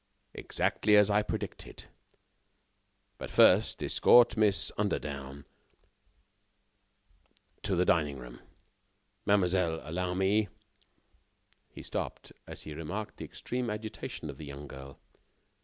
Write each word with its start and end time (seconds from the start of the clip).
"Exactly 0.33 0.95
as 0.95 1.11
I 1.11 1.21
predicted. 1.21 1.85
But, 3.19 3.29
first 3.29 3.83
escort 3.83 4.35
Miss 4.35 4.71
Underdown 4.75 5.45
to 7.61 7.75
the 7.75 7.85
dining 7.85 8.17
room. 8.17 8.39
Mademoiselle, 9.27 9.79
allow 9.87 10.15
me" 10.15 10.47
He 11.75 11.83
stopped, 11.83 12.31
as 12.47 12.63
he 12.63 12.73
remarked 12.73 13.17
the 13.17 13.25
extreme 13.25 13.69
agitation 13.69 14.27
of 14.31 14.39
the 14.39 14.45
young 14.45 14.65
girl. 14.67 14.97